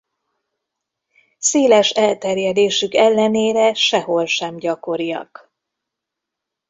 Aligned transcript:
Széles 1.37 1.89
elterjedésük 1.89 2.93
ellenére 2.95 3.73
sehol 3.73 4.25
sem 4.25 4.57
gyakoriak. 4.57 5.51